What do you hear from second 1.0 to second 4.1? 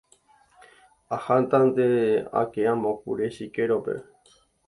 Ahátante ake amo kure chikérope.